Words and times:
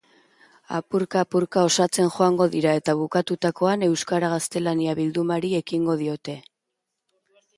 Apurka-apurka 0.75 1.65
osatzen 1.71 2.07
joango 2.15 2.47
dira, 2.55 2.71
eta 2.79 2.95
bukatutakoan 3.01 3.85
euskara-gaztelania 3.89 4.97
bildumari 5.01 5.55
ekingo 5.61 5.99
diote. 6.03 6.39